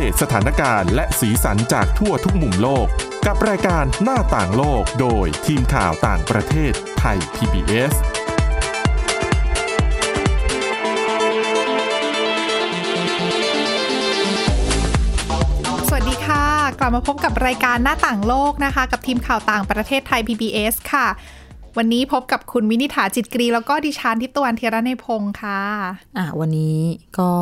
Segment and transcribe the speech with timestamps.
[0.00, 2.86] เดตสถานการณ์และสีสันจากทั่วทุกมุมโลก
[3.26, 7.92] กับรายการหน้าต่างโลกโดยทีมข่าวต่างประเทศไทย PBS
[15.88, 16.44] สวัสดีค่ะ
[16.78, 21.06] กลับมาพบกับรายการหน้าต่างโลกนะคะ กับทีมข่าวต่างประเทศไทย PBS ค่ะ
[21.76, 25.60] วันนี้พบกับคุณวินิษฐาจิตกรี แล้วก็ดิฉันทิพย์ตะวันเทียระในพงค์ค่ะ
[26.16, 26.78] อะ วันนี้
[27.20, 27.32] ก็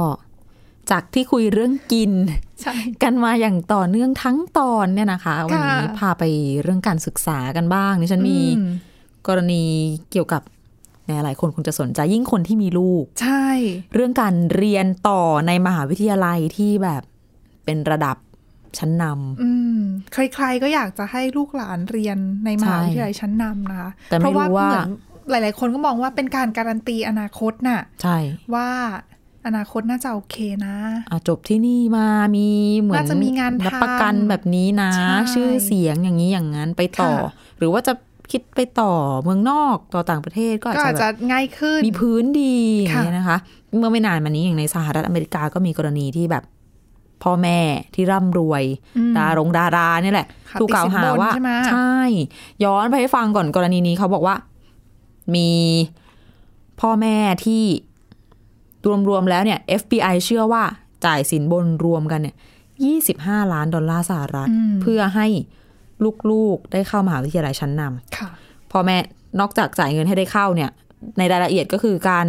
[0.90, 2.12] จากที่คุยเรื่องกิน
[2.62, 6.22] ใช่กันมาอย่างต่อเนื่องทั้งตอนเนี่ยนะคะ วันนี้พาไป
[6.62, 8.62] เรื่องการศึกษากันบ้างนี่ฉันมีอื
[9.28, 9.64] กรณี
[10.10, 10.42] เกี่ยวกับ
[11.04, 13.46] แหมหลายคนคงจะสนใจยิ่งคนที่มีลูก ใช่
[13.94, 17.02] เรื่องการเรียนต่อในมหาวิทยาลัยที่แบบ
[17.64, 18.16] เป็นระดับ
[18.78, 19.80] ชั้นนำอืม
[20.12, 24.90] ใครๆก็อยากจะให้ลูกหลานเรียนในมหาวิทยาลัยชั้นนำนะคะแต่ไม่เพราะว่ารู้ว่าเหมือน
[25.30, 28.18] หลาย ๆ คนก็มองว่าเป็นการการันตีอนาคตน่ะ ใช่
[28.54, 28.68] ว่า
[29.46, 30.36] อนาคตน่าจะโอเค
[30.66, 30.76] นะ
[31.10, 32.48] อะจบที่นี่มามี
[32.80, 37.92] เหมือนน่าจะมีงานทำรับประกันแบบนี้นะใช่ชื่อเสียงอย่างนี้อย่างนั้นไปต่อค่ะหรือว่าจะ
[38.32, 43.38] คิดไปต่อเมืองนอกต่อต่างประเทศก็อาจก็จะอาจแบจะบง่ายขึ้นมีพื้นดีอย่างค่ะเงี้ยนะคะ
[43.78, 46.44] เมื่อไม่นานมานี้อย่างในสหรัฐอเมริกาก็มีกรณีที่แบบ
[47.22, 47.58] พ่อแม่
[47.94, 48.62] ที่ร่ำรวย
[48.96, 51.98] อืมดารงดาราเนี่ยแหละค่ะถูกกล่าวหาติดสินบนว่าใช่ไหมใช่
[52.64, 54.36] ย้อนไปให้ฟังก่อนกรณีนี้เขาบอกว่า
[55.34, 55.50] มี
[56.80, 57.62] พ่อแม่ที่
[59.08, 60.62] รวมๆแล้วเนี่ย FBI เชื่อว่า
[61.06, 62.36] จ่ายสินบนรวมกันเนี่ย
[63.42, 65.26] 25ล้านดอลลาร์สหรัฐอืมเพื่อให้
[66.30, 68.28] ลูกๆได้เข้ามหาวิทยาลัยชั้นนำค่ะ
[68.70, 68.96] พ่อแม่
[69.40, 70.70] นอกจากจ่ายเงินให้ได้เข้าเนี่ย
[71.18, 72.26] ในรายละเอียดก็คือการ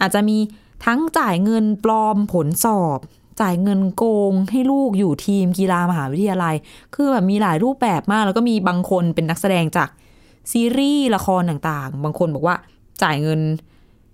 [0.00, 0.38] อาจจะมี
[0.86, 2.98] ทั้งจ่ายเงินปลอมผลสอบ
[3.40, 6.54] จ่ายเงินโกงให้ลูกอยู่ทีมกีฬามหาวิทยาลัย
[6.94, 9.88] คือแบบมีหลายรูปแบบมาก แล้วก็มีบางคนเป็นนักแสดงจาก
[10.52, 12.56] ซีรีส์ละครต่างๆ บางคนบอกว่า
[13.02, 13.40] จ่ายเงิน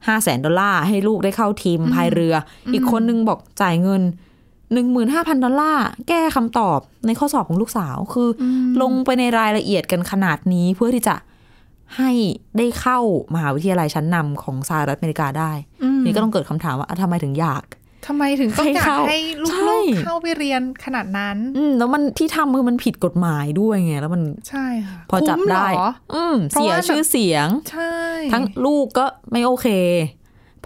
[0.06, 2.34] ห้าแสนดอลลาร์ให้ลูกได้เข้าทีมพายเรือ
[2.72, 4.02] อีกคนนึงบอกจ่ายเงิน
[4.72, 8.44] หนึ่งหมื่นห้าพันดอลลาร์แก้คำตอบในข้อสอบของลูกสาวคืออ
[8.82, 11.16] ลงไปในรายละเอียดกันขนาดนี้เพื่อที่จะ
[11.96, 12.10] ให้
[12.58, 12.98] ได้เข้า
[13.34, 15.52] มหาวิทยาลัยชั้นนำของสหรัฐอเมริกาได้
[15.82, 17.62] อืมนี่ก็ต้องเกิดคำถามว่าอะทำไมถึงอยาก
[18.06, 25.84] ทำไมถึงต้องอยากให้เข้าให้ใช่ลูกๆเข้าไปเรียนขนาดนั้น อืมแล้วมันที่ทำคือมันผิดกฎหมายด้วยไงแล้วมันใช่ค่ะพอจับคุ้มเหรได้อ
[26.14, 27.94] อืมเพราะเสียว่าชื่อเสียงใช่
[28.32, 29.68] ทั้งลูกก็ไม่โอเค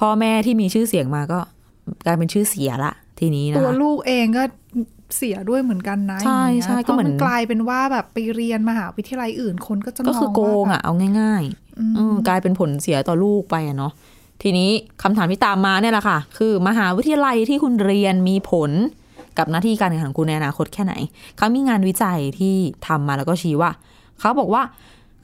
[0.00, 1.38] พ่อแม่ที่มีชื่อเสียงมาก็
[2.06, 4.43] กลายเป็นชื่อเสียละ ทีนี้นะตัวคะลูกเองก็
[5.16, 11.44] เสียด้วยเหมือนกันนะใช่อย่างเงี้ยใช่เพก็ราะเหมือนมันกลายเป็นว่าแบบไปเรียนมหาวิทยาลัยอื่นคนก็จะมก็องคือโกงว่าอะเอาง่าย
[11.78, 13.93] อืมๆอืมกลายเป็นผลเสียต่อลูกไปอะเนาะ
[14.43, 14.71] ทีนี้
[15.03, 18.71] คำถามที่ตามมาเนี่ยแหละค่ะ คือมหาวิทยาลัยที่คุณเรียนมีผล
[19.38, 20.94] กับหน้าที่การงานของคุณในอนาคตแค่ไหน
[21.37, 22.54] เขามีงานวิจัยที่
[22.87, 23.71] ทำมาแล้วก็ชี้ว่า
[24.21, 24.62] เขาบอกว่า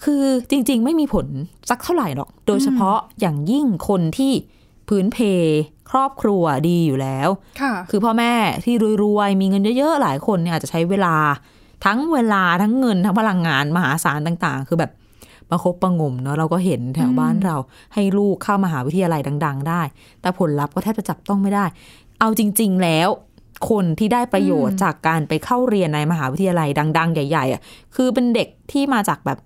[0.05, 1.27] คือจริง ๆ ไม่มีผล
[1.71, 4.33] สักเท่าไหร่หรอก โดยเฉพาะอย่างยิ่งคนที่
[4.89, 5.19] พื้นเพ
[5.91, 7.29] ครอบครัวดีอยู่แล้ว
[7.61, 8.33] ค่ะคือพ่อแม่
[8.65, 11.17] ที่รวยๆ มีเงินเยอะๆ หลายคนเนี่ยอาจจะใช้เวลา
[11.85, 14.91] ทั้งเวลาทั้งเงินทั้งพลังงานมหาศาลต่าง ๆ คือแบบ
[15.54, 17.56] ประคบประหงมเนาะเราก็เห็นแถวบ้านเรา
[17.94, 19.82] ให้ลูกเข้ามหาวิทยาลัยดัง ๆ ได้
[20.20, 21.65] แต่ผลลัพธ์ก็แทบจะจับต้องไม่ได้
[22.20, 23.09] เอาจริง ๆ แล้ว
[23.70, 27.60] คนที่ได้ประโยชน์จากการไปเข้าเรียนในมหาวิทยาลัยดัง ๆ ใหญ่ ๆอะ
[27.97, 29.38] คือเป็นเด็กที่มาจากแบบ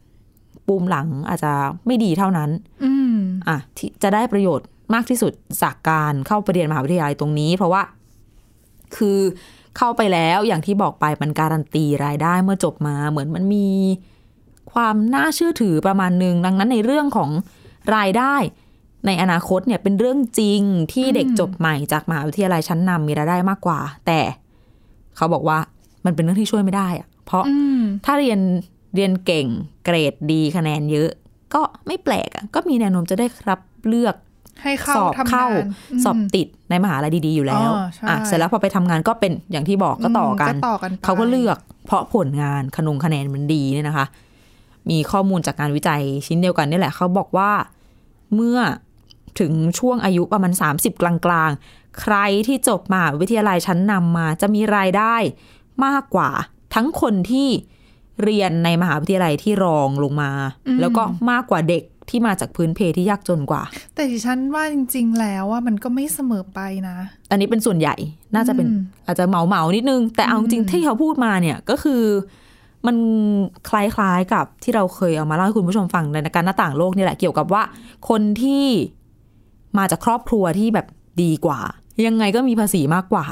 [0.66, 1.52] ปูมหลังอาจจะ
[1.86, 2.50] ไม่ดีเท่านั้น
[2.84, 3.16] อืม
[3.48, 5.32] อะที่จะได้ประโยชน์มากที่สุด
[5.62, 7.82] จากการเข้าไปเรียนมหาวิทยาลัยตรงนี้ เพราะว่า
[8.96, 9.19] คือ
[9.76, 13.66] เข้าไปแล้วอย่างที่บอกไปมันการันตีรายได้เมื่อจบมาเหมือนมันมี
[14.78, 17.31] ความน่าเชื่อถือประมาณหนึ่งดังนั้นในเรื่องของ
[17.97, 18.34] รายได้
[19.06, 20.61] ในอนาคตเนี่ยเป็นเรื่องจริง
[20.93, 24.21] ที่เด็กจบใหม่จากมหาวิทยาลัยชั้นนำมีรายได้มากกว่า แต่
[25.17, 25.59] เขาบอกว่า
[26.05, 28.41] มันเป็นเรื่องที่ช่วยไม่ได้อะเพราะอืมถ้าเรียน
[28.94, 29.47] เรียนเก่ง
[29.84, 31.11] เกรดดีคะแนนเยอะ
[31.55, 34.15] ก็ไม่แปลกอะก็มีแนวโน้มจะได้รับเลือก
[34.62, 44.06] ให้เข้าสอบทำงานเข้ามสอบติดในมหาลัยดี ๆ อยู่แล้วอ๋อใช่อะเสร็จแล้วพอไปทำงานก็เป็นอย่างที่บอกก็ต่อกันก็ต่อกันไปเขาก็เลือกเพราะผลงานขนงคะแนนมันดีเนี่ยนะคะ
[44.91, 47.50] มีข้อมูลจากการวิจัยชิ้นเดียวกันนี่แหละเขาบอกว่า
[48.34, 48.59] เมื่อ
[49.41, 52.16] ถึงช่วงอายุประมาณ 30 กลางๆ ใคร
[52.47, 55.14] ที่จบมหาวิทยาลัยชั้นนำมาจะมีรายได้
[55.85, 56.31] มากกว่า
[56.75, 57.49] ทั้งคนที่
[58.25, 60.31] เรียนในมหาวิทยาลัยที่รองลงมา
[60.81, 63.62] แล้วก็มากกว่าเด็กที่มาจากพื้นเพที่ยากจนกว่า
[63.94, 66.96] แต่ดิฉันว่าจริง ๆ แล้วว่ามันก็ไม่เสมอไปนะ
[67.31, 67.96] อันนี้เป็นส่วนใหญ่
[68.35, 72.02] น่าจะเป็นอืมอาจจะเหมาเหมาๆนิดนึง แต่เอาจริงอืมๆที่เขาพูดมาเนี่ยก็คือ
[72.86, 72.96] มัน
[73.69, 77.62] คล้ายๆกับที่เราเคยเอามาเล่าให้คุณผู้ชมฟังในการหน้าต่างโลกนี่แหละเกี่ยวกับว่า
[78.08, 78.64] คนที่
[79.78, 80.86] มาจากครอบครัวที่แบบ
[81.22, 81.60] ดีกว่า
[82.06, 83.26] ยังไงก็มีภาษีมากกว่า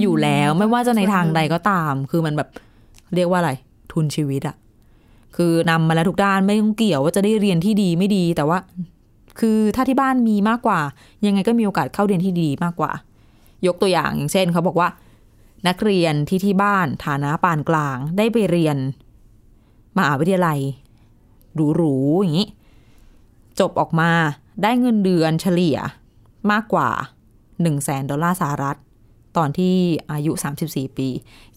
[0.00, 2.48] อยู่แล้วไม่ว่าจะในทางใดก็ตาม คือมันแบบ
[3.14, 3.50] เรียกว่าอะไร
[3.92, 4.56] ทุนชีวิตอะ
[5.36, 8.58] คือนำมาแล้วทุกด้านไม่ต้องเกี่ยวว่าจะได้เรียนที่ดีไม่ดีแต่ว่า
[9.40, 10.80] คือถ้าที่บ้านมีมากกว่า
[11.26, 12.90] ยังไงก็มีโอกาสเข้าเรียนที่ดีมากกว่า
[13.66, 14.88] ยกตัวอย่างอย่างเช่น เขาบอกว่า
[15.68, 18.76] นักเรียนที่ที่บ้านฐานะปานกลางได้ไปเรียน
[19.98, 20.58] มหาวิทยาลัย
[21.76, 22.48] หรูๆอย่างนี้
[23.60, 24.10] จบออกมา
[24.62, 25.76] ได้เงินเดือนเฉลี่ย
[26.50, 26.90] มากกว่า
[27.34, 28.76] 1 0 0 0 0แสนดอลลาร์สหรัฐ
[29.36, 29.74] ตอนที่
[30.12, 30.32] อายุ
[30.64, 31.08] 34 ปี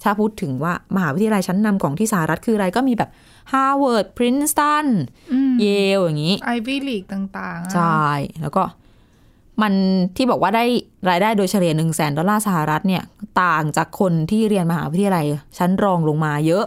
[0.03, 3.09] ถ้าพูดถึงว่ามหาวิทยาลัยชั้นนำของที่สหรัฐคืออะไรก็มีแบบ
[3.51, 4.87] Harvard Princeton
[5.61, 5.67] เย
[5.97, 8.05] ลอย่างนี้ไอวี่ลีกต่างๆอะใช่
[8.41, 8.63] แล้วก็
[9.61, 9.73] มัน
[10.15, 10.65] ที่บอกว่าได้
[11.09, 13.03] รายได้โดยเฉลี่ย1 0 0 0 0แสนดอลลาร์สหรัฐเนี่ย
[13.41, 15.25] ต่างจากคนที่เรียนมหาวิทยาลัย
[15.57, 16.65] ชั้นรองลงมาเยอะ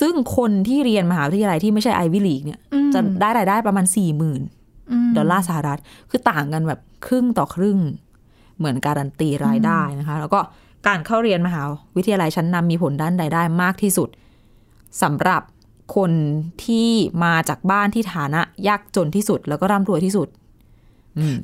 [0.00, 2.60] ซึ่งคนที่เรียนมหาวิทยาลัยที่ไม่ใช่ไอวิลีกเนี่ย
[2.94, 4.22] จะได้รายได้ประมาณ4 0,000ม
[5.16, 5.78] ดอลลาร์สหรัฐ
[6.10, 7.78] คือต่างกันแบบครึ่งต่อครึ่ง
[8.58, 10.40] เหมือนการันตีรายได้นะคะ แล้วก็
[10.86, 11.62] การเข้าเรียนมหา
[11.96, 14.08] วิทยาลัยชั้นนำมีผลด้านรายได้มากที่สุด
[15.02, 15.42] สำหรับ
[15.96, 16.12] คน
[16.64, 16.90] ที่
[17.24, 20.47] มาจากบ้านที่ฐานะยากจนที่สุด แล้วก็ร่ำรวยที่สุดอืม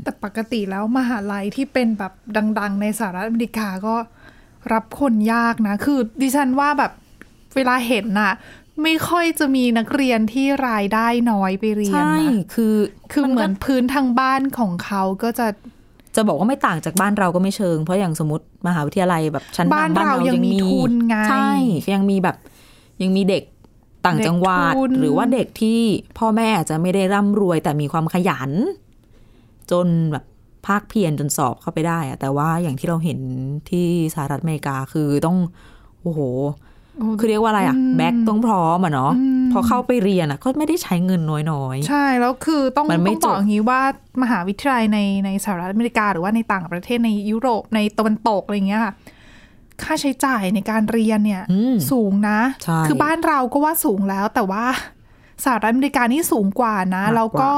[0.03, 2.13] แต่ปกติแล้วมหาลัยที่เป็นแบบ
[2.61, 3.97] ดัง ๆ ในสหรัฐอเมริกาก็
[4.73, 6.93] รับคนยากนะ คือดิฉันว่าแบบ
[7.57, 8.33] เวลาเห็นน่ะ
[8.83, 12.75] ไม่ค่อยจะมีนักเรียนที่รายได้น้อยไปเรียนใช่นะคือ
[13.13, 15.47] คือเหมือนพื้นทางบ้านของเขาก็จะ
[16.17, 21.51] จะบอกว่าไม่ต่างจากบ้านเราก็ไม่เชิง เพราะอย่างสมมติมหาวิทยาลัยแบบชั้นบ้านนำบ้านเราเรายัยังงมีมีทุนไงใช่
[21.95, 22.37] ยังมีแบบ
[23.03, 23.43] ยังมีเด็ก
[24.07, 25.81] ต่างจังหวัดเด็กทุนหรือว่าเด็กที่
[26.19, 28.51] พ่อแม่อาจจะไม่ได้ร่ำรวยแต่มีความขยัน
[29.73, 30.25] จนแบบ
[30.67, 33.19] ภาคเพียรจนสอบเข้าไปได้อะแต่ว่าอย่างที่เราเห็น
[33.71, 35.39] ที่สหรัฐอเมริกาคือต้อง
[36.03, 36.21] โอ้โห
[36.97, 41.23] โอ้คือเรียกว่าอะไรอะอืมแบ็คต้องพร้อมอะเนาะอืมพอเข้าไปเรียนอะก็ไม่ได้ใช้เงิน
[41.53, 43.81] น้อยๆ ใช่ แล้วคือต้องมันไม่ต้องบอกจบอย่างนี้ว่า
[44.23, 48.93] มหาวิทยาลัยในในสหรัฐอเมริกา หรือว่าในต่างประเทศในยุโรปในตะวันตกอะไรอย่างเงี้ยค่ะ
[49.83, 54.65] ค่าใช้จ่ายในการเรียนเนี่ยอืมสูงนะใช่คือบ้านเราก็ว่าสูงแล้วแต่ว่า
[55.45, 57.53] สหรัฐอเมริกานี่สูงกว่านะมากกว่าแล้วก็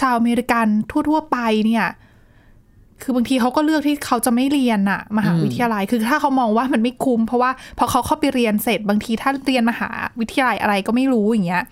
[0.00, 1.86] ชาวอเมริกันทั่ว ๆ ไปเนี่ย
[3.02, 9.90] คือบางทีเขาก็เลือกที่เขาจะไม่เรียนน่ะมหาวิทยาลัย คือถ้าเขามองว่ามันไม่คุ้ม เพราะว่าพอเขาเข้าไปเรียนเสร็จบางทีถ้าเรียนมหา
[10.20, 11.64] วิทยาลัยอะไรก็ไม่รู้อย่างเงี้ย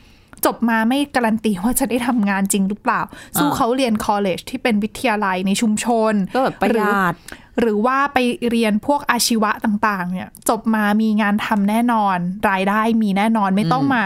[0.46, 3.00] จบมาไม่การันตีว่าจะได้ทำงานจริงหรือเปล่า
[3.38, 7.14] สู้เขาเรียนคอลเลจที่เป็นวิทยาลัยในชุมชนก็แบบประหยัด
[7.60, 8.18] หรือว่าไป
[8.50, 12.18] เรียนพวกอาชีวะต่างๆ เนี่ย จบมามีงานทำแน่นอน
[12.50, 14.02] รายได้มีแน่นอนไม่ต้องมา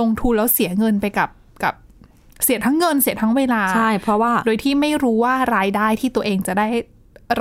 [0.00, 1.28] ลงทุนแล้วเสียเงินไปกับ
[1.62, 1.74] กับ
[2.44, 6.68] เสียทั้งเงินเสียทั้งเวลาใช่เพราะว่า โดยที่ไม่รู้ว่ารายได้ที่ตัวเองจะได้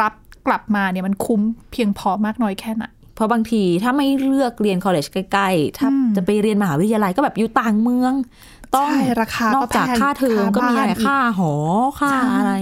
[0.01, 0.13] รับ
[0.47, 8.13] กลับมาเนี่ยมันคุ้มเพียงพอมากน้อยแค่ไหนเพราะบางทีถ้าไม่เลือกเรียน college ใกล้ ๆ ถ้าอืม จะไปเรียนมหาวิทยาลัยก็แบบอยู่ต่างเมือง
[8.75, 11.53] ต้องใช่ราคานอกจากก็แพงค่าเทอมก็มีอะไรค่าบ้านอีกค่าหอ
[11.99, 12.53] ค่าใช่อะไร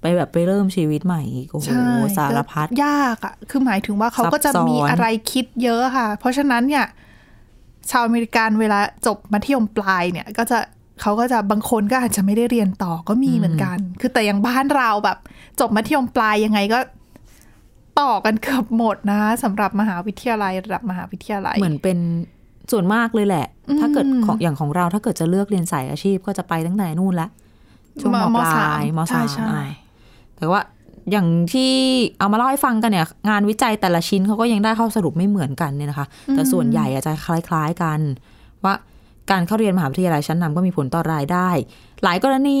[0.00, 1.84] ไปแบบไปเริ่มชีวิตใหม่อีกโอ้โหใช่
[2.16, 6.84] สารพัดยากอะ่ะคือหมายถึงว่าเขาก็จะซับซ้อนมีอะไรคิดเยอะค่ะ เพราะฉะนั้นเนี่ย
[7.90, 10.58] ชาวอเมริกันเวลาจบมัธยมปลายเนี่ย ก็จะ
[11.00, 15.18] เขาก็จะบางคนก็อาจจะไม่ได้เรียนต่อก็มีเหมือนกัน คือแต่อย่างบ้านเราแบบ
[15.60, 16.78] จบมัธยมปลายยังไงก็
[18.00, 21.98] ต่อกันเกือบหมดนะสำหรับมหาวิทยาลัยระดับมหาวิทยาลัยเหมือนเป็น
[22.70, 27.28] ส่วนมากเลยแหละอืมถ้าเกิดของอย่างของเราถ้าเกิดจะเลือกเรียนสายอาชีพก็จะไปตั้งแต่นู่นละ
[28.00, 29.66] ช่วงมปลายมใช่สามใช่อะ
[30.36, 30.60] แต่ว่า
[31.10, 31.72] อย่างที่
[32.18, 38.00] เอามาเล่าให้ฟังกันเนี่ย งานวิจัยแต่ละชิ้นเขาก็ยังได้ข้อสรุปไม่เหมือนกันเนี่ยนะคะ แต่ส่วนใหญ่อาจจะคล้าย ๆกัน
[38.64, 38.74] ว่า
[39.30, 41.48] การเข้าเรียนมหาวิทยาลัยชั้นนำก็มีผลต่อรายได้
[42.04, 42.58] หลายกรณี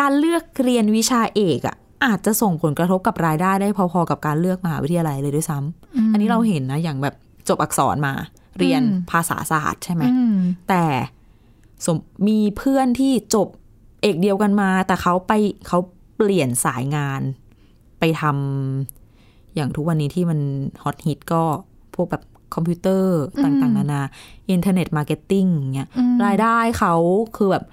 [0.00, 7.14] การเลือกเรียนวิชาเอกอะอาจจะส่งผลกระทบกับรายได้ได้พอๆกับการเลือกมหาวิทยาลัยเลยด้วยซ้ำอันนี้เราเห็นนะอย่างแบบ
[7.48, 8.14] จบอักษรมา
[8.60, 10.36] เรียนภาษาศาสตร์ใช่ไหมอืม
[10.68, 10.84] แต่
[11.84, 11.96] สม
[12.28, 13.48] มีเพื่อนที่จบ
[14.02, 15.32] เอกเดียวกันมา แต่เขาไป
[15.66, 15.78] เขา
[16.16, 17.22] เปลี่ยนสายงาน
[17.98, 20.40] ไปทำอย่างทุกวันนี้ที่มัน
[20.82, 21.42] ฮอตฮิตก็
[21.94, 22.22] พวกแบบ
[22.54, 24.02] คอมพิวเตอร์ต่างๆ นานา
[24.50, 25.88] internet marketing อย่างเงี้ย
[26.24, 26.94] รายได้เขา
[27.36, 27.64] คือแบบ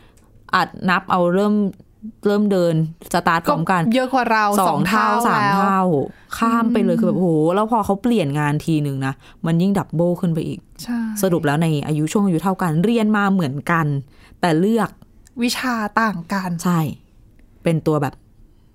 [0.54, 1.54] อาจนับเอาเริ่ม
[2.26, 2.76] เริ่มเดิน
[3.14, 5.82] สตาร์ทพร้อมกัน เยอะกว่าเราสองเท่าสามเท่าแล้ว
[6.38, 9.14] ข้ามไปเลยคือแบบโอ้โหแล้วพอเขาเปลี่ยนงานทีหนึ่งนะ
[9.46, 13.86] มันยิ่ง double ขึ้นไปอีกใช่สรุปแล้วในอายุช่วงอายุเท่ากัน เรียนมาเหมือนกัน
[14.42, 14.90] แต่เลือก
[15.44, 16.80] วิชาต่างกัน ใช่
[17.64, 18.14] เป็นตัวแบบ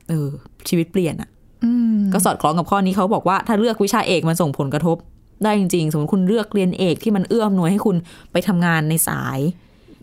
[0.09, 0.29] เออ
[0.69, 1.29] ชีวิตเปลี่ยนอะ่ะ
[1.64, 4.97] อืมก็สอดคล้องกับข้อนี้เขาบอกว่าถ้าเลือกวิชาเอกมันส่งผลกระทบ
[5.45, 7.97] ได้จริงๆ สมมติคุณเลือกเรียนเอกที่มันเอื้อมหน่วยให้คุณ
[8.33, 9.38] ไปทำงานในสาย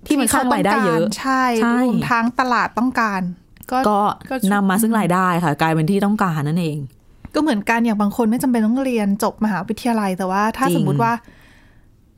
[0.08, 3.22] ที่มันสร้างรายได้เยอะใช่ใช่รวมทั้งตลาดต้องการ
[3.72, 6.78] ก็ก็ก็นำมาซึ่งรายได้ค่ะ กลายเป็นที่ต้องการนั่นเอง
[7.36, 11.14] ก็เหมือนกันอย่างบางคนไม่จำเป็นต้องเรียนจบมหาวิทยาลัยแต่ว่า ถ้าจริงสมมุติว่า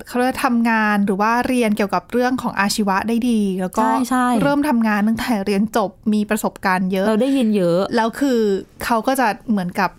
[0.07, 8.39] เขาเรียกทำงานหรือว่าเรียนเกี่ยวกับเรื่องของอาชีวะได้ดี แล้วก็ใช่ใช่เริ่มทำงานตั้งแต่เรียนจบมีประสบการณ์เยอะเราได้ยินเยอะ แล้วคือ
[8.85, 9.89] เขาก็จะเหมือนกับ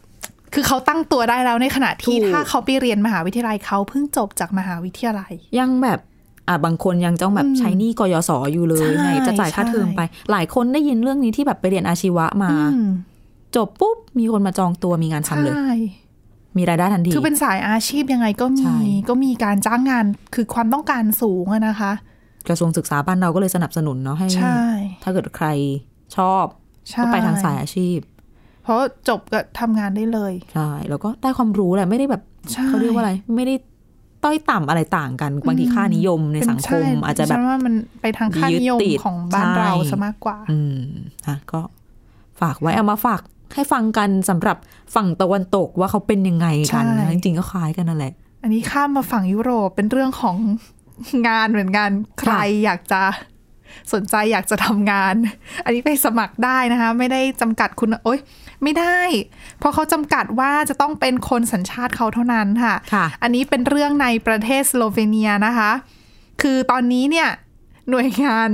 [0.54, 6.00] คือเขาตั้งตัวได้แล้วในขณะที่ถูกถ้าเขาไปเรียนมหาวิทยาลัยเขาเพิ่งจบจากมหาวิทยาลัย ยังแบบ
[6.48, 12.90] อะบางคนยังต้องแบบใช้หนี้กยศอยู่เลยใช่ไงจะจ่ายค่าใช่เทอมไป หลายคนได้ยินเรื่องนี้ที่แบบไปเรียนอาชีวะมาอืม
[13.56, 15.72] จบปุ๊บ มีคนมาจองตัวมีงานทำเลยใช่
[16.56, 21.92] มีรายได้ทันที คือเป็นสายอาชีพยังไงก็ใช่มี ก็มีการจ้างงานคือความต้องการสูงอะนะคะ
[22.48, 24.58] กระทรวงศึกษาบ้านเราก็เลยสนับสนุนเนาะให้ใช่
[25.02, 25.46] ถ้าเกิดใคร
[26.16, 26.44] ชอบ
[26.90, 27.98] ใช่ก็ไปทางสายอาชีพ
[28.62, 32.22] เพราะจบก็ทำงานได้เลย ใช่ แล้วก็ได้ความรู้แหละไม่ได้แบบ
[32.52, 33.54] ใช่เขาเรียกว่าอะไร ไม่ได้
[34.24, 40.82] ต้อยต่ำอะไรต่างกัน บางทีค่านิยมในเป็นสังคมใช่อาจจะแบบฉันว่ามันไปทางค่านิยมยึดติดของบ้านใช่เราซะมากกว่า อืม
[41.26, 41.60] อะก็
[42.40, 43.22] ฝากไว้เอามาฝาก
[43.54, 44.56] ให้ฟังกันสำหรับ
[44.94, 48.12] ฝั่งตะวันตกว่าเขาเป็นยังไงกันนะใช่จริงๆก็คล้ายกันนั่นแหละ
[48.42, 50.36] อันนี้ข้ามมาฝั่งยุโรปเป็นเรื่องของ
[51.28, 53.02] งานเหมือนกันใครอยากจะ
[53.92, 55.14] สนใจอยากจะทำงาน
[55.64, 58.20] อันนี้ไปสมัครได้นะคะ ไม่ได้จำกัดคุณโอ๊ย
[58.62, 59.00] ไม่ได้
[59.58, 65.72] เพราะเขาจำกัดว่าจะต้องเป็นคนสัญชาติเขาเท่านั้นค่ะค่ะอันนี้เป็นเรื่องในประเทศสโลเวเนียนะคะ
[66.42, 67.28] คือตอนนี้เนี่ย
[67.90, 68.48] หน่วยงาน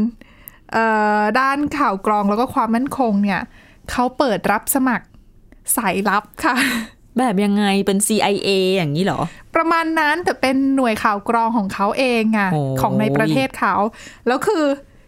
[0.73, 0.85] เอ่
[1.19, 3.41] อด้านข่าวกรองแล้วก็ความมั่นคงเนี่ย
[3.91, 5.07] เขาเปิดรับสมัคร
[5.77, 6.57] สายลับค่ะ
[7.19, 9.21] แบบยังไงเป็น CIA อย่างนี้เหรอ
[9.55, 13.75] ประมาณนั้นแต่เป็นหน่วยข่าวกรองของเขาเองอะโอ้ของในประเทศเขา
[14.27, 14.65] แล้วคือ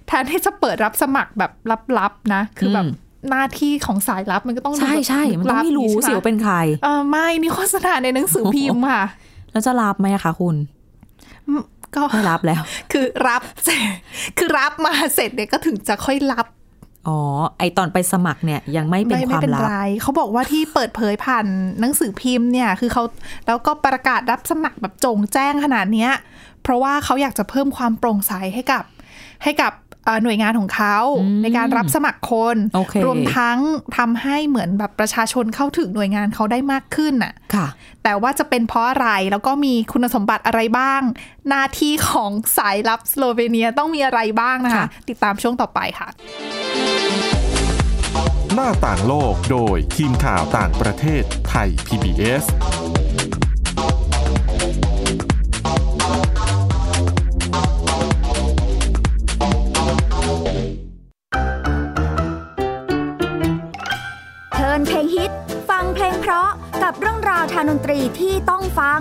[0.07, 1.53] แทนที่จะเปิดรับสมัครแบบ
[1.99, 2.87] ลับๆนะ คือแบบ
[3.29, 9.05] หน้าที่ของสายลับมันก็ต้องดูใช่แบบใช่มันต้องไม่รู้ลึกลับสิว่าเป็นใครเออไม่นี่โฆษณาในหนังสือพิมพ์ค่ะ
[9.53, 10.57] แล้วจะรับไหมอะคะคุณ
[11.95, 12.63] ก็ไม่รับแล้ว
[12.93, 13.81] คือรับเสร็จ
[14.39, 16.47] คือรับมาเสร็จเนี่ยก็ถึงจะค่อยรับ
[17.09, 17.19] อ๋อ
[17.59, 21.47] ไอตอนไปสมัครเนี่ยยังไม่เป็นไม่คไม่วามเป็นลับไรเขาบอกว่าที่เปิดเผยผ่าน
[21.81, 23.03] หนังสือพิมพ์เนี่ย คือเขา
[23.47, 26.11] แล้วก็ประกาศรับสมัครแบบโจงแจ้งขนาดเนี้ย
[26.63, 28.85] เพราะว่าเขาอยากจะเพิ่มความโปร่งใสให้กับ
[29.43, 29.90] ให้กับเอ่อ
[30.23, 33.59] หน่วยงานของเขาอืมในการรับสมัครคนโอเครวมทั้ง
[33.97, 37.67] ทำให้เหมือนแบบประชาชนเข้าถึงหน่วยงานเขาได้มากขึ้นน่ะค่ะ
[38.05, 41.03] แต่ว่าจะเป็นเพราะอะไรแล้วก็มีคุณสมบัติอะไรบ้าง
[41.49, 46.09] หน้าที่ของสายลับสโลเวเนียต้องมีอะไรบ้างนะคะค่ะติดตามช่วงต่อไปค่ะ
[48.55, 52.45] หน้าต่างโลกโดยทีมข่าวต่างประเทศไทย PBS
[66.31, 69.01] เพลงเพราะกับเรื่องราวทางดนตรีที่ต้องฟัง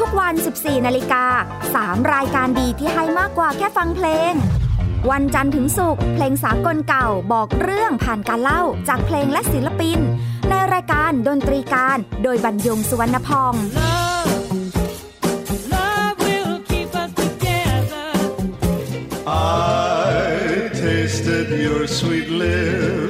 [0.00, 1.24] ทุกวัน 14 นาฬิกา
[1.68, 4.32] 3 รายการดีที่ให้มากกว่าแค่ฟังเพลง
[5.10, 9.98] วันจันทร์ถึงศุกร์เพลงสากลเก่าบอกเรื่องผ่านการเล่าจากเพลงและศิลปิน
[10.50, 13.54] ในรายการดนตรีการโดยบรรยงสุวรรณพอง
[15.74, 18.08] Love will keep us together.
[19.26, 23.09] I tasted your sweet lips,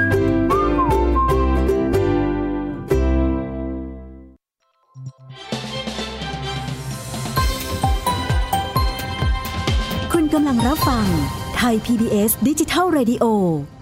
[11.61, 13.25] ทย PBS ดิจิทัล Radio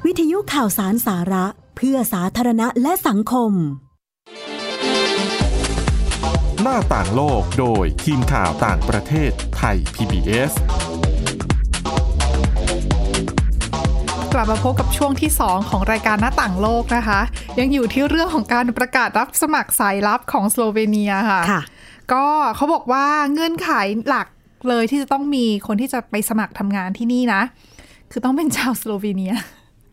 [0.05, 1.45] วิทยุข่าวสารสาระ
[1.77, 3.51] เพื่อสาธารณะและสังคม
[6.61, 10.51] หน้าต่างโลกโดยทีมข่าวต่างประเทศไทย PBS
[14.33, 17.19] กลับมาพบกับช่วงที่ 2 ของรายการหน้าต่างโลกนะคะ
[17.59, 21.61] ยังอยู่ที่เรื่องของการประกาศรับสมัครสายลับของสโลเวเนียค่ะค่ะ
[22.13, 23.71] ก็เขาบอกว่าเงื่อนไข
[24.07, 24.27] หลัก
[24.67, 27.41] เลยที่จะต้องมีคนที่จะไปสมัครทำงานที่นี่นะ
[28.11, 29.35] คือต้องเป็นชาวสโลเวเนีย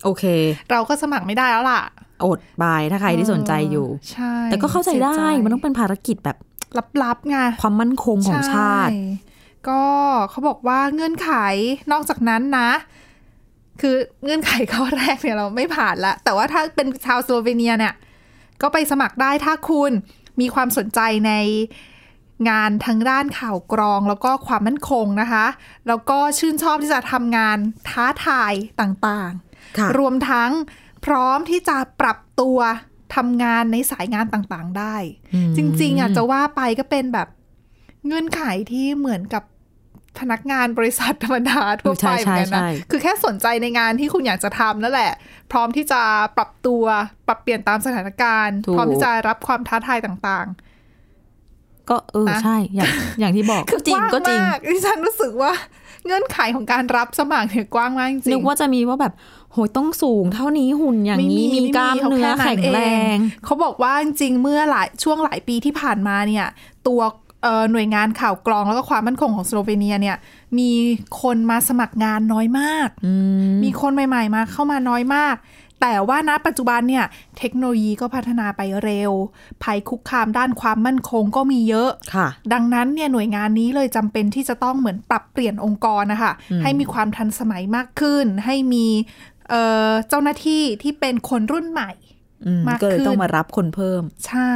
[0.04, 0.25] โอเค
[0.70, 1.82] เราก็สมัครไม่ได้แล้วล่ะ
[2.25, 6.37] goodbye ถ้าใครที่สนใจอยู่ ใช่ แต่ก็เข้าใจได้สิมันต้องเป็นภารกิจแบบ
[7.02, 8.97] ลับๆไง ความมั่นคงของชาติ
[9.68, 9.82] ก็
[10.30, 11.30] เขาบอกว่าเงื่อนไข
[11.92, 12.70] นอกจากนั้นนะ
[13.80, 13.94] คือ
[14.25, 17.94] เงื่อนไขข้อแรกเนี่ยเราไม่ผ่านละ แต่ว่าถ้าเป็นชาวสโลเวเนียเนี่ย
[18.62, 19.90] ก็ไปสมัครได้ถ้าคุณ
[20.40, 21.32] มีความสนใจใน
[22.49, 25.47] งานทางด้านข่าวกรองแล้วก็ความมั่นคงนะคะ
[25.88, 30.50] แล้วก็ชื่นชอบที่จะทำงานท้าทายต่างๆค่ะรวมทั้ง
[31.07, 32.59] พร้อมที่จะปรับตัว
[33.16, 34.97] ทำงานในสายงานต่างๆได้
[35.35, 37.28] อืมจริงๆอะจะว่าไปก็เป็นแบบ
[38.07, 39.43] เงื่อนไขที่เหมือนกับ
[40.19, 45.12] พนักงานบริษัทธรรมดาทั่วไปเหมือนกันนะใช่ใช่คือแค่สนใจในงานที่คุณอยากจะทำนั่นแหละ
[45.50, 46.02] พร้อมที่จะ
[46.37, 46.85] ปรับตัว
[47.26, 50.49] ปรับเปลี่ยนตามสถานการณ์ถูกพร้อมที่จะรับความท้าทายต่าง
[51.90, 52.90] ก็เออนะใช่อย่าง
[53.21, 55.52] อย่างที่บอกๆคือจริกงว้างก็จริงมากดิฉันรู้สึกว่า
[56.05, 59.12] เงื่อนไขของการรับสมัครเนี่ยกว้างมากจริงนึกว่าจะมีว่าแบบ
[59.52, 62.81] โหยต้องสูงเท่านี้หุ่นอย่างไม่นี้มีกล้ามไเนื้อขาแข็งแร
[63.14, 66.47] ง เขาบอกว่าจริงๆเมื่อหลายช่วงหลายปีที่ผ่านมาเนี่ย
[66.87, 67.25] ตัวเอ่อ
[67.73, 70.17] หน่วยงานข่าวกรองแล้วก็ความมั่นคงของสโลเวเนียเนี่ย
[70.59, 70.71] มี
[71.23, 73.12] คนมาสมัครงานน้อยมากอื
[73.49, 75.37] มมีคนใหม่ ๆ มาเข้ามาน้อยมาก
[75.83, 77.05] แต่ว่าณปัจจุบันเนี่ย
[77.38, 79.12] เทคโนโลยีก็พัฒนาไปเร็ว
[79.62, 88.87] ภัยคุกคามด้านความมั่นคงก็มีเยอะค่ะดังนั้นเนี่ยหน่วยงานนี้เลยจำเป็นที่จะต้องเหมือนปรับเปลี่ยนองค์กรนะคะอืมให้มีความทันสมัยมากขึ้น ให้มี
[89.50, 92.06] เอ่อเจ้าหน้าที่ที่เป็นคนรุ่นใหม่อื
[92.59, 94.55] มมากก็เลยขึ้นต้องมารับคนเพิ่ม ใช่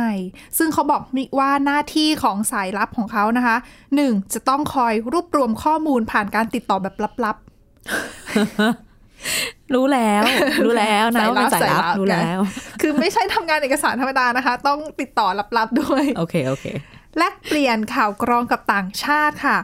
[0.59, 3.57] ซึ่งเขาบอกมีว่าหน้าที่ของสายลับของเขานะคะ
[3.97, 6.95] หนึ่งจะต้องคอยรวบรวมข้อมูลผ่านการติดต่อแบบ
[7.25, 7.37] ลับ
[9.75, 10.23] รู้แล้ว
[10.65, 16.67] รู้แล้วนะสายลับว่าเป็นสายลับสายลับรู้แล้วๆคือไม่ใช่ทำงานเอกสารธรรมดานะคะ ต้องติดต่อลับๆด้วย โอเคโอเค
[17.19, 19.59] แลกเปลี่ยนข่าวกรองกับต่างชาติค่ะ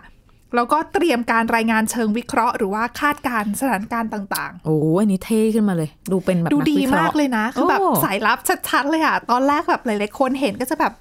[0.56, 10.94] แล้วก็เตรียมการรายงานเชิงวิเคราะห์ หรือว่าคาดการณ์สถานการณ์ต่างโอ้อันนี้เท่ขึ้นมาเลย ดูเป็นแบบๆดูนัดีวิคระมากห์เลยนะคือแบบโอ้สายลับชัดๆเลยอะตอนแรกแบบหลายๆคนเห็นก็จะแบบ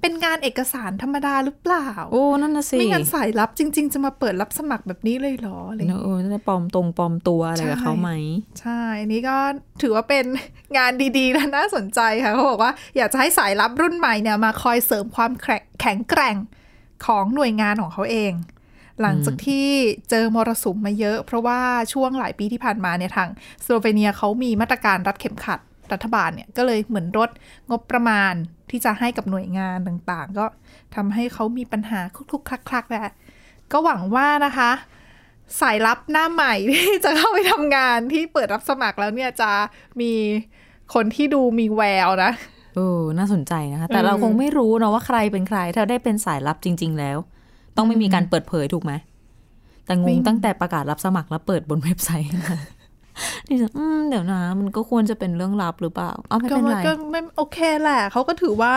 [0.00, 8.10] เป็นงานเอกสารธรรมดาหรือเปล่า โอ้นั่นน่ะสิไม่งั้นสายลับจริง ๆ จะมาเปิดรับสมัครแบบนี้เลยเหรออะไรอย่างเนเงี้ยอะเออน่าจะปลอมตรงปลอมตัวอะไรกับใช่เขาไหม
[8.60, 9.36] ใช่อันนี้ก็
[9.82, 10.24] ถือว่าเป็น
[10.76, 16.36] งานดีๆและน่าสนใจค่ะเขาบอกว่าอยากจะให้สายลับรุ่นใหม่เนี่ยมาคอยเสริมความแข็งแข็งแกร่ง
[17.06, 18.32] ของหน่วยงานของเขาเอง
[19.02, 19.66] หลังจากที่
[20.10, 21.60] เจอมรสุมมาเยอะ เพราะว่า
[21.92, 23.28] ช่วงหลายปีที่ผ่านมาเนี่ยทาง
[23.64, 25.60] สโลเวเนียเขามีมาตรการรัดเข็มขัด
[25.92, 27.30] รัฐบาลเนี่ยก็เลยเหมือนลด
[27.70, 28.32] งบประมาณ
[28.70, 30.44] ที่จะให้กับหน่วยงานต่างๆ ก็
[30.94, 33.12] ทำให้เขามีปัญหาคลุกๆคลักๆแหละ
[33.72, 34.70] ก็หวังว่านะคะ
[35.60, 39.50] สายลับหน้าใหม่ที่จะเข้าไปทำงานที่เปิดรับสมัครแล้วเนี่ยจะ
[40.00, 40.12] มี
[40.94, 42.32] คนที่ดูมีแววนะ
[42.76, 47.18] เออน่าสนใจนะคะ แต่อืมเราคงไม่รู้เนอะว่าใครเป็นใคร ถ้าได้เป็นสายลับจริง ๆ แล้ว
[47.76, 48.92] ต้องไม่มีการเปิดเผยถูกไหม
[49.86, 52.56] แต่งงตั้งแต่ประกาศรับสมัครแล้วเปิดบนเว็บไซต์มา
[53.48, 58.74] ดิฉันอืมเดี๋ยวนะ มันก็ควรจะเป็นเรื่องลับหรือเปล่าเอาไม่ก็เป็นมันไรก็ไม่โอเคแหละเขาก็ถือว่า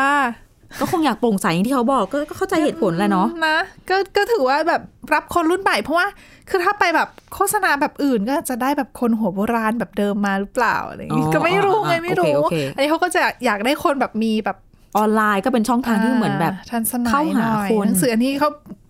[0.80, 3.58] ก็คงอยากโปร่งใสอย่างที่เขาบอกก็ก็เข้าใจเหตุผลแหละเนาะนะ
[3.90, 4.82] ก็ก็ถือว่าแบบ
[5.14, 6.08] รับคนรุ่นใหม่เพราะว่า
[6.50, 14.58] คือถ้าไปแบบโฆษณาแบบอื่นก็จะได้แบบคนหัวโบราณแบบเดิมมาหรือเปล่าอะไรอย่างงี้อ๋อก็ไม่รู้ไงอ่าไม่รู้โอเคโอเคอันนี้เขาก็จะอยากได้คนแบบมีแบบ
[14.98, 18.83] ออนไลน์ก็เป็นช่องทางที่เหมือนแบบาทันสมัยเข้าหาน่อยคนหนังสืออันนี้เขาเอ่อ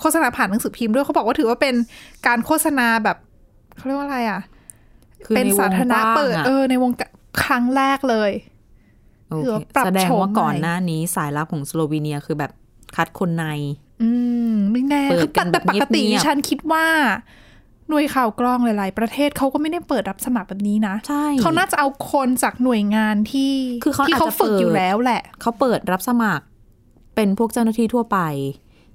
[0.00, 1.74] โฆษณาผ่านหนังสือพิมพ์ด้วยเขาบอกว่าถือว่าเป็น
[2.26, 3.16] การโฆษณาแบบ
[3.76, 4.40] เขาเรียกว่าอะไรอะ
[5.24, 7.10] คือเป็นในวงสาธารณะกว้างเปิดอะเออในวงการ
[7.44, 8.30] ครั้งแรกเลย
[9.28, 12.52] โอถือเคว่าปรับแสดงว่าโฉมก่อนใหม่หน้านี้สายลับของสโลวีเนียคือแบบ
[12.96, 13.44] คัดคนใน
[14.02, 14.10] อื
[14.50, 16.86] มไม่แน่เปิดกันแต่ปกติแบบเงียบๆดิฉันคิดว่า
[17.88, 23.52] หน่วยข่าวกรองหลาย ๆ ประเทศเขาก็ไม่ได้เปิดรับสมัครแบบนี้นะใช่เขาน่าจะเอาคนจากหน่วยงานที่
[23.84, 26.44] คือเขาที่อาจเขาจะฝึกเปิดอยู่แล้วแหละ เขาเปิดรับสมัคร
[27.14, 28.18] เป็นพวกเจ้าหน้าที่ทั่วไป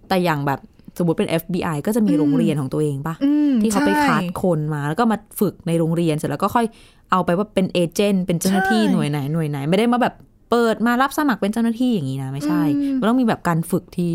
[0.09, 0.59] แต่อย่างแบบ
[0.97, 6.65] สมมติเป็น FBI ก็จะมีอืมโรงเรียนของตัวเองปะอืมที่เขาไปใช่คัดคนมา แล้วก็มาฝึกในโรงเรียนเสร็จแล้วก็ค่อย
[7.11, 10.15] เอาไปว่าเป็นเอเจนต์เป็นเจ้าหน้าที่ใช่หน่วยไหนหน่วยไหน ไม่ได้มาแบบ
[10.49, 14.13] เปิดมารับสมัครเป็นเจ้าหน้าที่อย่างนี้นะ ไม่ใช่อืมมันต้องมีแบบการฝึกที่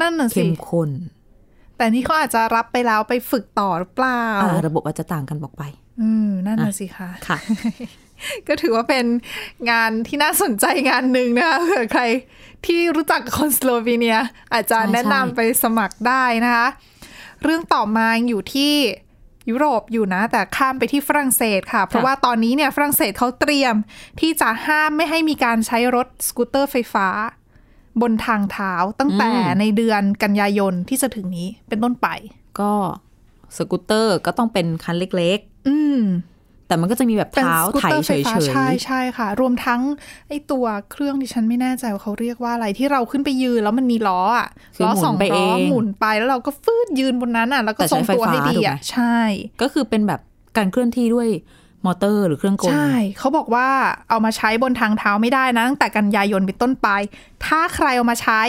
[0.00, 0.90] นั่นน่ะสิเข้มข้น
[1.76, 5.64] แต่นี่เขาอาจจะรับไปแล้วไปฝึกต่อหรือเปล่าอ่าระบบอาจจะต่างกันบอกไป
[6.00, 7.38] อืมนั่นน่ะสิคะค่ะ
[8.48, 9.06] ก็ถือว่าเป็น
[9.70, 12.02] งานที่น่าสนใจงานหนึ่งนะคะเผื่อใคร
[12.66, 14.18] ที่รู้จักคนสโลวีเนีย
[14.52, 16.66] อาจจะใช่แนะนำไปสมัครได้นะคะ
[17.42, 18.74] เรื่องต่อมาอยู่ที่
[19.50, 23.74] ยุโรปอยู่นะ แต่ข้ามไปที่ฝรั่งเศสค่ะ เพราะว่าตอนนี้เนี่ยฝรั่งเศสเขาเตรียม
[24.20, 27.08] ที่จะห้ามไม่ให้มีการใช้รถสกูตเตอร์ไฟฟ้า
[28.02, 32.08] บนทางเท้าตั้งแต่อืมในเดือนกันยายนที่จะถึงนี้เป็นต้นไป
[32.60, 32.72] ก็
[33.56, 36.35] สกูตเตอร์ก็ต้องเป็นคันเล็กอืมๆ
[36.68, 39.80] แต่มันก็จะมีแบบเป็นเท้าสกูตไถเตอร์เฉไฟยฟ้าใช่ใช่ค่ะ รวมทั้ง
[40.28, 49.18] ไอตัวเครื่องที่ฉันไม่แน่ใจว่าเขาเรียกว่าอะไรที่เราขึ้นไปยืนแล้วมันมีล้ออะคือล้อหมุนสองไปล้อเองหมุนไปแล้วเราก็ฟืดยืนบนนั้นอะ แล้วก็แต่ทรใช้งตัวให้ไฟฟ้าดีถูกไหมอะใช่
[49.62, 50.20] ก็คือเป็นแบบ
[50.56, 51.28] การเคลื่อนที่ด้วย
[51.86, 53.68] มอเตอร์หรือเครื่องกล ใช่ เขาบอกว่า
[54.08, 56.88] เอามาใช้บนทางเท้าไม่ได้นะ ตั้งแต่กันยายนเป็นต้นไป
[57.46, 58.42] ถ้าใครเอามาใช้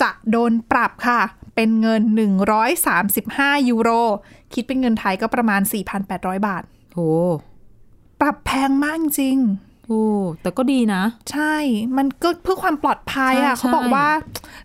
[0.00, 1.20] จะโดนปรับค่ะ
[1.56, 2.02] เป็นเงิน
[2.84, 3.90] 135 ยูโร
[4.54, 5.60] คิดเป็นเงินไทยก็ประมาณ
[6.04, 6.62] 4,800 บาท
[6.94, 7.10] โอ้
[8.20, 9.38] ปรับแพงมากจริง
[9.86, 10.04] โหโอ้
[10.42, 11.54] แต่ก็ดีนะ ใช่
[11.96, 14.06] มันก็เพื่อความปลอดภัยอะใช่เขาบอกว่า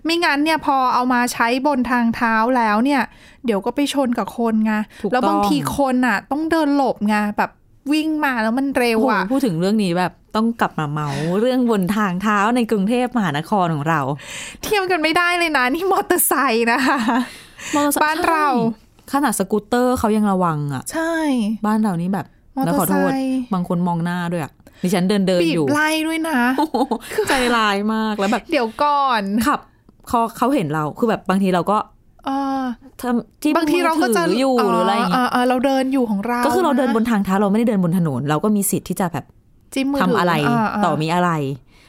[0.06, 3.02] ไม่งั้นเนี่ยพอเอามาใช้บนทางเท้าแล้วเนี่ย
[3.46, 7.52] เดี๋ยวก็ไปชนกับคนไงถูกแล้วบางต้องทีคนอะ ต้องเดินหลบไงแบบ
[7.92, 11.10] วิ่งมาแล้วมันเร็วโอ้โหอะพูดถึงเรื่องนี้แบบต้องกลับมาเมา
[11.40, 14.02] เรื่องบนทางเท้าในกรุงเทพมหานครของเรา
[14.64, 17.00] เทียบกันไม่ได้เลยนะ นี่มอเตอร์ไซค์นะคะ
[17.76, 18.48] มอเตอร์ไซค์บ้านเรา
[19.14, 21.14] ขนาดสกูตเตอร์เขายังระวังอะ ใช่
[21.66, 24.52] บ้านเรานี่แบบมอเตแล้วอร์ขอโทษไซค์บางคนมองหน้าด้วยอะ
[24.84, 26.78] ดิฉันเดินเดินบีอบยู่ไล่ด้วยนะโอ้โห
[27.30, 29.60] ใจร้ายมากแล้วแบบ เดี๋ยวก่อนขับ
[30.08, 31.78] เขาเขาเห็นเราคือแบบบางทีเราก็
[32.26, 32.64] เออ
[33.02, 39.26] ทำที่บางทีเราก็จะมือถืออยู่หรืออะไรอย่างเงี้ยเเราเดินอยู่ของเรา ก็คือเราเดินบนนะทางเท้าเราไม่ได้เดินบนถนน เราก็มีสิทธิ์ที่จะแบบ
[39.74, 41.30] จิ้มมือทำถือะไราาต่อมีอะไร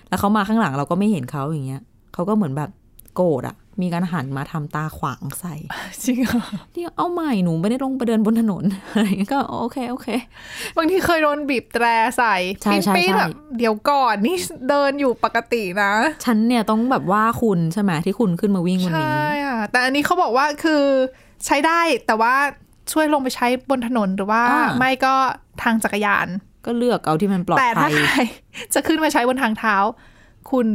[0.08, 1.82] แล้วเขามาข้างหลังเราก็ไม่เห็นเขาอย่างเงี้ย
[2.14, 2.70] เขาก็เหมือนแบบ
[3.14, 5.54] โกรธอะ มีการหันมาทำตาขวางใส่
[6.02, 10.08] จริงเหรอนี่เอาใหม่หนูไม่ได้ลงไปเดินบนถนนอะไรอย่างเงี้ยก็โอเคโอเค
[10.76, 11.84] บางทีเคยโดนบีบแตร
[12.18, 14.36] ใส่ใช่ใช่ปิ๊งๆใช่แบบเดี๋ยวก่อนนี่
[14.68, 15.92] เดินอยู่ปกตินะ
[16.24, 20.82] ฉันเนี่ยต้องแบบว่าคุณใช่ไหมที่คุณขึ้นมาวิ่งวันใช่นี้อะแต่อันนี้เขาบอกว่าคือ
[21.46, 22.34] ใช้ได้แต่ว่า
[22.92, 25.14] ช่วยลงไปใช้บนถนนหรือว่าอ่าไม่ก็
[25.62, 26.28] ทางจักรยาน
[26.66, 28.20] ก็เลือกเอาที่มันปลอดแต่ภัถ้ายใคร
[28.74, 29.76] จะขึ้นมาใช้บนทางเท้า
[30.50, 30.68] คุณ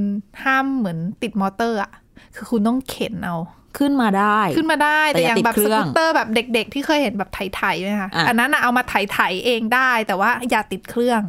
[0.43, 1.91] ห้ามเหมือนติดมอเตอร์อะ
[2.35, 3.37] คือคุณต้องเข็นเอา
[3.77, 11.21] ขึ้นมาได้ ขึ้นมาได้แต่แต่อย่าอย่างแบบติดเคสรื่องกูตเตอร์แบบเด็ก ๆ ที่เคยเห็นแบบไถๆไหมคะอะอันนั้นน่ะเอามาไถๆเองได้ แต่ว่าอย่าติดเครื่อง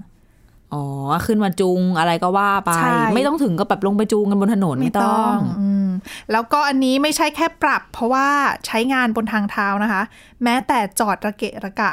[0.74, 0.84] อ๋อ
[1.26, 5.88] ขึ้นมาจูงอะไรก็ว่าไปใช่ไม่ต้องถึงก็แบบลงไปจูงกันบนถนนไม่ต้องอืม
[6.32, 8.26] แล้วก็อันนี้ไม่ใช่แค่ปรับ เพราะว่า
[8.66, 10.02] ใช้งานบนทางเท้านะคะ
[10.42, 11.92] แม้แต่จอดระเกะระกะ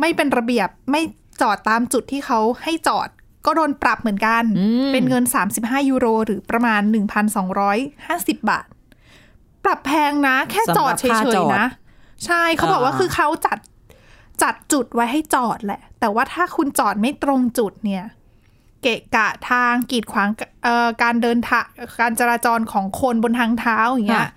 [0.00, 1.02] ไม่เป็นระเบียบไม่
[1.42, 3.08] จอดตามจุดที่เขาให้จอด
[3.46, 5.24] ก็โดนปรับเหมือนกันอืมเป็นเงิน
[5.56, 6.80] 35 ยูโร หรือประมาณ
[7.60, 8.66] 1,250 บาท
[9.64, 11.66] ปรับแพงนะ แค่จอดเฉสำหรับค่าจยอดๆนะ
[12.24, 13.58] ใช่เขาบอกว่าอ่าคือเขาจัด
[14.42, 18.04] จัดจุดไว้ให้จอดแหละ แต่ว่าถ้าคุณจอดไม่ตรงจุดเนี่ย
[18.82, 20.28] เกะกะทางกีดขวาง
[20.64, 21.64] เอ่อการเดินทาง
[22.00, 24.32] การจราจรของคนบนทางเท้าอย่างเงี้ยค่ะ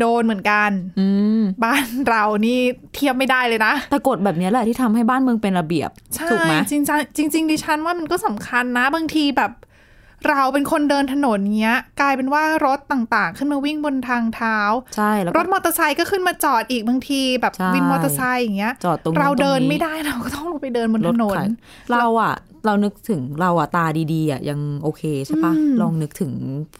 [0.00, 1.06] โดนเหมือนกันอื
[1.40, 2.58] มบ้านเรานี่
[2.94, 9.52] เทียบไม่ได้เลยนะ แต่กฎแบบนี้แหละที่ทำให้บ้านเมืองเป็นระเบียบใช่ถูกไหมจริงๆจริงๆดิฉันว่ามันก็สำคัญนะ บางทีแบบ
[10.28, 14.58] เราเป็นคนเดินถนนเงี้ย กลายเป็นว่ารถต่างๆ ขึ้นมาวิ่งบนทางเท้า
[14.96, 21.48] ใช่แล้วรก็ถมอเตอร์ไซค์ก็ขึ้นมาจอดอีกบางทีแบบใช่วินมอเตอร์ไซค์อย่างเงี้ยจอดตรงนั้นเราเดินตรงนี้ไม่ได้เราก็ต้องลงไปเดินบนรถถนนขาย
[21.92, 22.34] เราอะ
[22.66, 26.32] เรานึกถึงเราอะตาดีๆอะยังโอเคใช่ปะอืมลองนึกถึง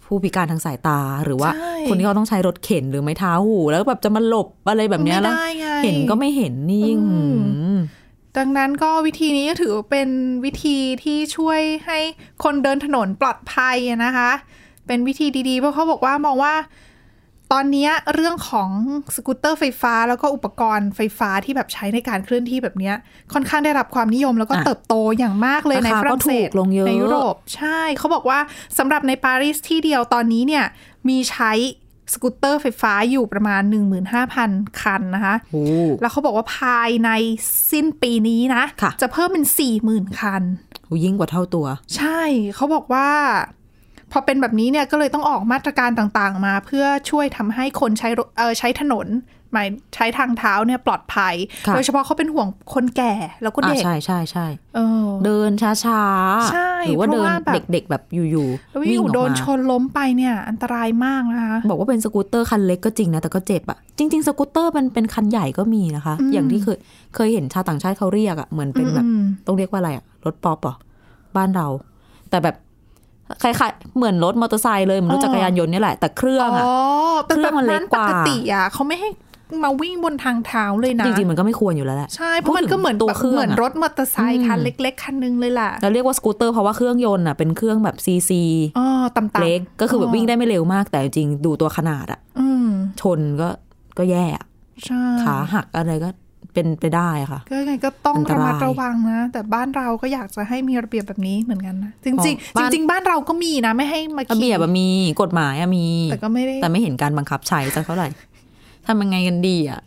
[0.07, 7.79] ผู้พิการทางสายตาหรือว่าใช่คนที่เขาต้องใช้รถเข็นหรือไม้เท้าหู แล้วแบบจะมาหลบอะไรแบบเนี้ยไม่แล้วได้ไงเห็นก็ไม่เห็นนี่ยิ่งอืมหืม
[8.37, 10.09] ดังนั้นก็วิธีนี้ก็ถือว่าเป็น
[10.45, 11.99] วิธีที่ช่วยให้
[12.45, 14.31] คนเดินถนนปลอดภัยอะนะคะ
[14.87, 16.55] เป็นวิธีดีๆ เพราะเขาบอกว่ามองว่า
[17.53, 18.71] ตอนเนี้ยเรื่องของ
[19.17, 22.95] สกูตเตอร์ไฟฟ้า แล้วก็อุปกรณ์ไฟฟ้าที่แบบใช้ในการเคลื่อนที่แบบเนี้ย
[23.33, 28.39] ค่อนข้างได้รับความนิยมแล้วก็อะเติบโตอย่างมากเลยราในคาฝรั่งเศก็ถูสกลงเยอะในยุโรปใช่เขาบอกว่า
[28.79, 30.65] สำหรับในปารีสที่เดียวตอนนี้เนี่ย
[31.09, 31.53] มีใช้
[32.13, 33.63] สกูตเตอร์ไฟฟ้าอยู่ประมาณ
[34.23, 35.65] 15,000 คันนะคะโอ้
[36.01, 37.11] แล้วเขาบอกว่าภายใน
[37.73, 40.43] สิ้นปีนี้นะค่ะจะเพิ่มเป็นสี่หมื่นคัน
[40.85, 42.21] โหยิ่งกว่าเท่าตัว ใช่
[42.55, 43.09] เขาบอกว่า
[44.13, 49.09] พอเป็นแบบนี้เนี่ยก็เลยต้องออกมาตรการต่างๆมา เพื่อช่วยทำให้คนใช้รถเออใช้ถนน
[49.53, 51.35] หมายใช้ทางเท้าเนี่ยปลอดภัย
[51.67, 66.79] ค่ะโดยเฉพาะเขาเป็นห่วงคนแก่แล้วก็อ่าเด็กใช่ใช่ใช่เออเดินช้าๆใช่หรือว่าเพเดิราะนว่าแบบเด็กๆแบบอยู่แล้วๆวิ่องยู่ออกโดนมาชนล้มไปเนี่ย อันตรายมากนะคะ บอกว่าเป็นสกูตเตอร์คันเล็กก็จริงนะ แต่ก็เจ็บอะจริง ๆ สกูตเตอร์มันเป็นคันใหญ่ก็มีนะคะอืมอย่างที่เคย
[67.15, 70.75] เคยเห็นชาวต่างชาติเขาเรียกอะเหมือนเป็นแบบอืมต้องเรียกว่าอะไรอะรถป๊อปเหรอ
[71.37, 71.67] บ้านเรา
[72.31, 72.57] แต่แบบ
[73.43, 76.75] คล้ายๆเหมือนรถมอเตอร์ไซค์เลยเหมือนรถจักรยานยนต์นี่แหละ แต่เครื่องอะอ๋อ
[77.27, 79.09] แต่เครื่แบอบงมันเล็นั้กนกปว่ากติอะเขาไม่ให้
[79.65, 88.43] มาวิ่งบนทางเท้าเลยนะ จริงๆ มันก็ไม่ควรอยู่แล้วแหละใช่ เพราะมันก็เหมือนตัวแบบเครื่องเหมือนอะรถมอเตอร์ไซค์คันเล็ก ๆ คันนึงเลยล่ะเราเรียกว่าสกูตเตอร์เพราะว่าเครื่องยนต์อะเป็นเครื่องแบบซีซี
[88.79, 88.87] อ๋อ
[89.17, 92.69] ต่ำๆเล็กก็คือแบบวิ่งได้ไม่เร็วมาก แต่จริงๆดูตัวขนาดอะอืม
[93.01, 93.49] ชนก็
[93.99, 94.45] ก็แย่อะ
[94.87, 96.09] ใช่ขาหักอะไรก็
[96.57, 104.89] เป็นไปได้ค่ะ ก็ยังไงก็ต้องอันตระรายมัดระวังนะ แต่บ้านเราก็อยากจะให้มีระเบียบแบบนี้เหมือนกันนะจอ๋ริงอๆบ้านจริงๆบ้านเราก็มีนะ ไม่ให้มาระขี่เบียบอะมี
[105.23, 108.09] กฎหมายอะมี แต่ก็ไม่ได้แต่ไม่เห็นการบังคับใช้สักเท่าไหร่
[108.87, 109.81] ทำยังไงกันดีอะ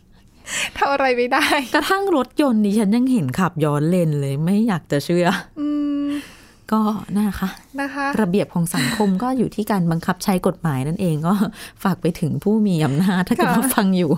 [0.78, 5.26] ทำอะไรไม่ได้ กระทั่งรถยนต์ดิฉันยังเห็นขับย้อนเลนเลย ไม่อยากจะเชื่อ
[5.60, 5.89] อืม
[6.72, 6.82] ก็
[7.16, 7.48] นะคะ
[7.80, 11.34] นะคะ ระเบียบของสังคมก็อยู่ที่การบังคับใช้กฎหมายนั่นเองก็
[11.82, 14.10] ฝากไปถึงผู้มีอำนาจถ้าเกิดค่ะว่าฟังอยู่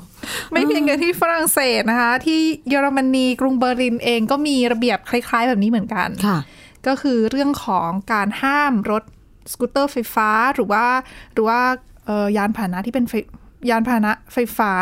[0.53, 6.39] ไม่เพียงแต่ที่ฝรั่งเศสนะคะ ที่เยอรมนีกรุงเบอร์ลินเองก็มีระเบียบคล้าย ๆ แบบนี้เหมือนกันค่ะ
[6.87, 9.03] ก็คือเรื่องของการห้ามรถ
[9.53, 10.85] สกูตเตอร์ไฟฟ้าหรือว่า
[11.35, 11.61] หรือว่า
[12.07, 13.13] เอ่อยานพาหนะที่เป็นไฟ
[13.71, 14.73] ยานพาหนะไฟฟ้า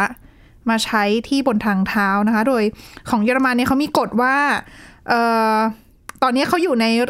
[0.71, 2.63] มาใช้ที่บนทางเท้านะคะ โดย
[3.11, 4.37] ของเยอรมันเนี่ยเขามีกฎว่า
[5.09, 5.21] เอ่
[5.55, 5.57] อ
[6.23, 7.09] ตอนนี้เขาอยู่ในเอ่อ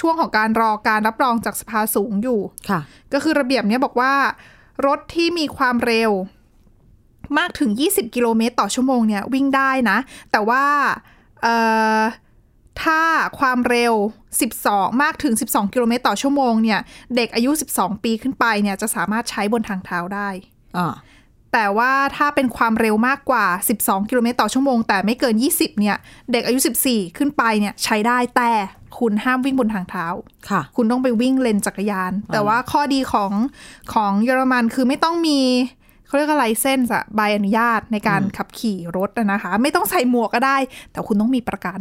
[0.00, 2.80] ช่วงของการรอการรับรองจากสภาสูงอยู่ค่ะ
[3.12, 4.14] ก็คือระเบียบเนี้ยบอกว่า
[4.86, 6.10] รถที่มีความเร็ว
[7.38, 9.98] มากถึง 20 กิโลเมตรต่อชั่วโมงเนี่ยวิ่งได้นะ
[10.32, 10.64] แต่ว่า
[11.42, 11.56] เอ่
[11.98, 12.00] อ
[12.82, 13.00] ถ้า
[13.38, 13.94] ความเร็ว
[14.48, 16.80] 12 มากถึง 12 กิโลเมตรต่อชั่วโมงเนี่ย
[17.16, 20.28] เด็กอายุ 12 ปีขึ้นไปเนี่ยจะสามารถใช้บนทางเท้าได้
[20.76, 20.94] อ่า
[21.54, 23.46] แต่ว่าถ้าเป็นความเร็วมากกว่า
[23.78, 25.96] 12 กิโลเมตรต่อชั่วโมง แต่ไม่เกิน 20 เนี่ย
[26.32, 28.52] เด็กอายุ 14 ขึ้นไปเนี่ยใช้ได้แต่
[28.98, 30.06] คุณห้ามวิ่งบนทางเท้า
[30.50, 33.32] ค่ะ คุณต้องไปวิ่งเลนจักรยาน แต่ว่าข้อดีของ
[33.94, 35.40] ของเยอรมันคือไม่ต้องมี
[36.06, 40.56] เขาเรียกอะไรเส้นอะใบอนุญาตในการขับขี่รถอะนะคะ ไม่ต้องใส่หมวกก็ได้
[40.92, 41.80] แต่คุณต้องมีประกัน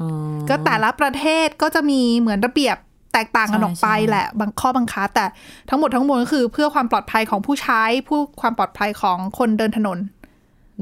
[0.00, 0.08] อ๋อ
[0.48, 2.76] ก็แต่ละประเทศก็จะมีเหมือนระเบียบ
[3.14, 5.26] แตกต่างกันใช่ออกไปใช่แหละบางข้อบังคับแต่
[5.70, 9.98] ทั้งหมดทั้งมวลก็คือเพื่อความปลอดภัยของผู้ใช้ผู้ความปลอดภัยของคนเดินถนน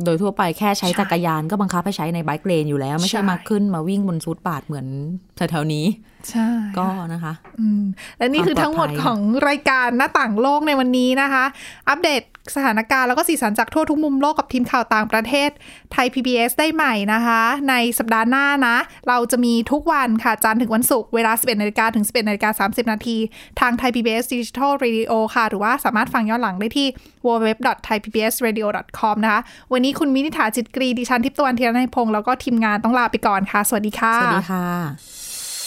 [0.04, 4.86] โดยทั่วไปแค่ใช้ใช่จักรยานก็บังคับให้ใช้ในไบค์เลนอยู่แล้ว ไม่ใช่ใช่มาขึ้นมาวิ่งบนฟุตบาทเหมือน
[5.36, 5.84] แถวๆนี้
[6.30, 7.82] ใช่ก็นะคะอืม
[8.18, 11.44] และนี่คือทั้งหมดของรายการหน้าต่างโลกในวันนี้นะคะ
[11.88, 12.22] อัปเดต
[12.56, 15.50] สถานการณ์แล้วก็สีสันจากทั่วทุกมุมโลกกับทีมข่าวต่างประเทศ
[15.92, 18.76] ไทย PBS ได้ใหม่นะคะ ในสัปดาห์หน้านะ
[19.08, 23.16] เราจะมีทุกวันค่ะ จันทร์ถึงวันศุกร์เวลา 11นาฬิกาถึง 11นาฬิกา30 นาที
[23.61, 26.88] ทางไทย PBS Digital Radio ค่ะ หรือว่าสามารถฟังย้อนหลังได้ที่
[27.26, 29.40] www.thaipbsradio.com นะคะ
[29.72, 35.21] วันนี้คุณมินิษฐาจิตกรีดิฉันทิพย์ตะวันเทียนในยพงศ์แล้วก็ทีมงานต้องลาไปก่อนค่ะ สวัสดีค่ะ สวัสดีค่ะ